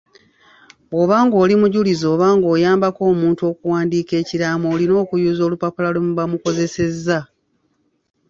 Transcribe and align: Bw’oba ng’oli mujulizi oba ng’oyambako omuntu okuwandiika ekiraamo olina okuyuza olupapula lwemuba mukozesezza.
Bw’oba 0.89 1.17
ng’oli 1.25 1.53
mujulizi 1.61 2.05
oba 2.13 2.27
ng’oyambako 2.35 3.01
omuntu 3.11 3.41
okuwandiika 3.51 4.13
ekiraamo 4.21 4.65
olina 4.73 4.93
okuyuza 5.03 5.41
olupapula 5.47 5.89
lwemuba 5.93 6.23
mukozesezza. 6.31 7.19